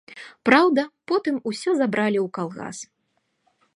[0.49, 2.77] Праўда, потым усё забралі ў калгас.